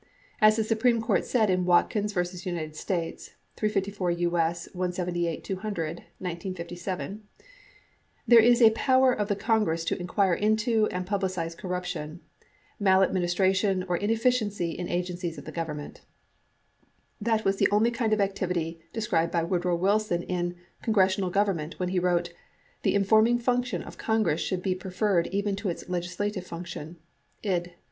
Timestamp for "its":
25.69-25.87